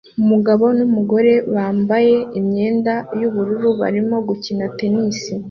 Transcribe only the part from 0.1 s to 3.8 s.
Umugabo numugore bambaye imyenda yubururu